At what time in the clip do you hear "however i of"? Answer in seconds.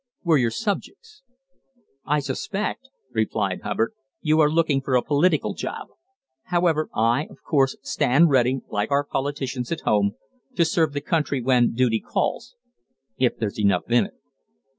6.45-7.43